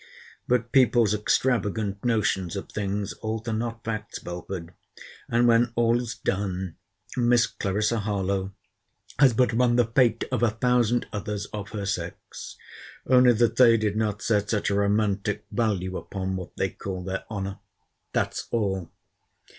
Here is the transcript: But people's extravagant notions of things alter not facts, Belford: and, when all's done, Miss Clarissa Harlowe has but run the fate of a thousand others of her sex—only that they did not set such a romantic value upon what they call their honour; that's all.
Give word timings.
But 0.47 0.71
people's 0.71 1.13
extravagant 1.13 2.03
notions 2.03 2.55
of 2.55 2.71
things 2.71 3.13
alter 3.21 3.53
not 3.53 3.83
facts, 3.83 4.17
Belford: 4.17 4.73
and, 5.29 5.47
when 5.47 5.71
all's 5.75 6.15
done, 6.15 6.75
Miss 7.15 7.45
Clarissa 7.45 7.99
Harlowe 7.99 8.51
has 9.19 9.33
but 9.35 9.53
run 9.53 9.75
the 9.75 9.85
fate 9.85 10.23
of 10.31 10.41
a 10.41 10.49
thousand 10.49 11.05
others 11.13 11.45
of 11.53 11.69
her 11.69 11.85
sex—only 11.85 13.33
that 13.33 13.57
they 13.57 13.77
did 13.77 13.95
not 13.95 14.23
set 14.23 14.49
such 14.49 14.71
a 14.71 14.75
romantic 14.75 15.45
value 15.51 15.95
upon 15.95 16.35
what 16.35 16.57
they 16.57 16.69
call 16.69 17.03
their 17.03 17.23
honour; 17.29 17.59
that's 18.11 18.47
all. 18.49 18.89